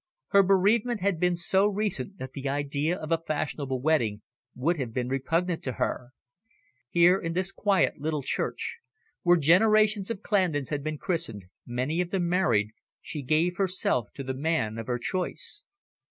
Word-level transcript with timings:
Her 0.29 0.41
bereavement 0.41 1.01
had 1.01 1.19
been 1.19 1.35
so 1.35 1.67
recent 1.67 2.17
that 2.17 2.33
the 2.33 2.49
idea 2.49 2.97
of 2.97 3.11
a 3.11 3.19
fashionable 3.19 3.79
wedding 3.81 4.23
would 4.55 4.77
have 4.79 4.93
been 4.93 5.07
repugnant 5.09 5.61
to 5.65 5.73
her. 5.73 6.09
Here 6.89 7.19
in 7.19 7.33
this 7.33 7.51
quiet 7.51 7.99
little 7.99 8.23
church, 8.23 8.77
where 9.21 9.37
generations 9.37 10.09
of 10.09 10.23
Clandons 10.23 10.69
had 10.69 10.83
been 10.83 10.97
christened, 10.97 11.45
many 11.67 12.01
of 12.01 12.09
them 12.09 12.27
married, 12.27 12.71
she 12.99 13.21
gave 13.21 13.57
herself 13.57 14.07
to 14.15 14.23
the 14.23 14.33
man 14.33 14.79
of 14.79 14.87
her 14.87 14.97
choice. 14.97 15.61